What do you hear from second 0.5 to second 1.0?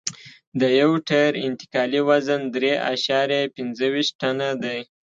د یو